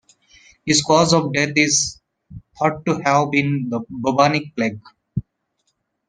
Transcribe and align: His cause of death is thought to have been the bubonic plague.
His 0.65 0.81
cause 0.81 1.13
of 1.13 1.31
death 1.31 1.51
is 1.57 2.01
thought 2.57 2.83
to 2.87 2.97
have 3.03 3.29
been 3.29 3.69
the 3.69 3.81
bubonic 3.87 4.55
plague. 4.55 4.81